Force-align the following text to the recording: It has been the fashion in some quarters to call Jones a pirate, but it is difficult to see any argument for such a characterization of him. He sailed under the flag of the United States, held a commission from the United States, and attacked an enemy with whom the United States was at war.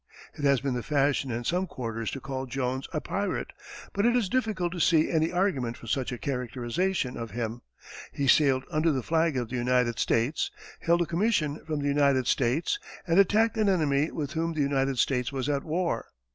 It 0.33 0.43
has 0.45 0.61
been 0.61 0.73
the 0.73 0.81
fashion 0.81 1.29
in 1.29 1.43
some 1.43 1.67
quarters 1.67 2.09
to 2.09 2.19
call 2.19 2.47
Jones 2.47 2.87
a 2.91 2.99
pirate, 2.99 3.53
but 3.93 4.03
it 4.03 4.15
is 4.15 4.29
difficult 4.29 4.71
to 4.73 4.79
see 4.79 5.11
any 5.11 5.31
argument 5.31 5.77
for 5.77 5.85
such 5.85 6.11
a 6.11 6.17
characterization 6.17 7.15
of 7.15 7.29
him. 7.37 7.61
He 8.11 8.25
sailed 8.27 8.63
under 8.71 8.91
the 8.91 9.03
flag 9.03 9.37
of 9.37 9.49
the 9.49 9.57
United 9.57 9.99
States, 9.99 10.49
held 10.79 11.03
a 11.03 11.05
commission 11.05 11.63
from 11.67 11.81
the 11.81 11.87
United 11.87 12.25
States, 12.25 12.79
and 13.05 13.19
attacked 13.19 13.57
an 13.57 13.69
enemy 13.69 14.09
with 14.09 14.31
whom 14.31 14.53
the 14.53 14.61
United 14.61 14.97
States 14.97 15.31
was 15.31 15.47
at 15.47 15.63
war. 15.63 16.07